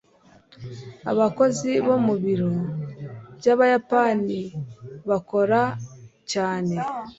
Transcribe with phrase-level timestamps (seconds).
[1.11, 2.51] abakozi bo mu biro
[3.37, 4.39] byabayapani
[5.09, 5.61] bakora
[6.31, 6.75] cyane